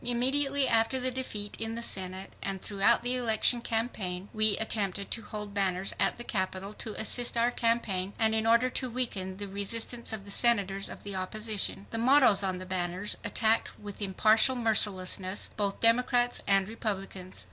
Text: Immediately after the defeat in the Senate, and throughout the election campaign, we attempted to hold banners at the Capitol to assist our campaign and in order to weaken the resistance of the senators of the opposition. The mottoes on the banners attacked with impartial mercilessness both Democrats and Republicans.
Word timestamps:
Immediately 0.03 0.67
after 0.67 0.99
the 0.99 1.11
defeat 1.11 1.55
in 1.59 1.75
the 1.75 1.83
Senate, 1.83 2.33
and 2.41 2.59
throughout 2.59 3.03
the 3.03 3.15
election 3.15 3.59
campaign, 3.61 4.29
we 4.33 4.57
attempted 4.57 5.11
to 5.11 5.21
hold 5.21 5.53
banners 5.53 5.93
at 5.99 6.17
the 6.17 6.23
Capitol 6.23 6.73
to 6.73 6.99
assist 6.99 7.37
our 7.37 7.51
campaign 7.51 8.13
and 8.17 8.33
in 8.33 8.47
order 8.47 8.67
to 8.71 8.89
weaken 8.89 9.37
the 9.37 9.47
resistance 9.47 10.11
of 10.11 10.25
the 10.25 10.31
senators 10.31 10.89
of 10.89 11.03
the 11.03 11.13
opposition. 11.15 11.85
The 11.91 11.99
mottoes 11.99 12.41
on 12.41 12.57
the 12.57 12.65
banners 12.65 13.15
attacked 13.23 13.77
with 13.77 14.01
impartial 14.01 14.55
mercilessness 14.55 15.51
both 15.55 15.79
Democrats 15.81 16.41
and 16.47 16.67
Republicans. 16.67 17.39